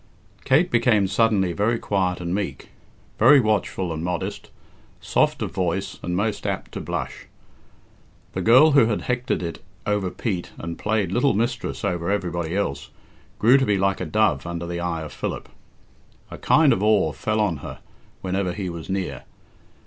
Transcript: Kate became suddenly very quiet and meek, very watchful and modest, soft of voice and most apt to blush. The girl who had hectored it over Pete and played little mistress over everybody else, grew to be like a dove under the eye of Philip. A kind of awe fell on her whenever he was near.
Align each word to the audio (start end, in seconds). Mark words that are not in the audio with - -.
Kate 0.45 0.71
became 0.71 1.05
suddenly 1.05 1.53
very 1.53 1.77
quiet 1.77 2.19
and 2.19 2.33
meek, 2.33 2.69
very 3.19 3.39
watchful 3.39 3.93
and 3.93 4.03
modest, 4.03 4.49
soft 4.99 5.43
of 5.43 5.51
voice 5.51 5.99
and 6.01 6.15
most 6.15 6.47
apt 6.47 6.71
to 6.71 6.81
blush. 6.81 7.27
The 8.33 8.41
girl 8.41 8.71
who 8.71 8.87
had 8.87 9.01
hectored 9.03 9.43
it 9.43 9.61
over 9.85 10.09
Pete 10.09 10.53
and 10.57 10.79
played 10.79 11.11
little 11.11 11.35
mistress 11.35 11.85
over 11.85 12.09
everybody 12.09 12.55
else, 12.55 12.89
grew 13.37 13.59
to 13.59 13.65
be 13.67 13.77
like 13.77 14.01
a 14.01 14.07
dove 14.07 14.47
under 14.47 14.65
the 14.65 14.79
eye 14.79 15.03
of 15.03 15.13
Philip. 15.13 15.47
A 16.31 16.39
kind 16.39 16.73
of 16.73 16.81
awe 16.81 17.11
fell 17.11 17.39
on 17.39 17.57
her 17.57 17.77
whenever 18.23 18.53
he 18.53 18.71
was 18.71 18.89
near. 18.89 19.21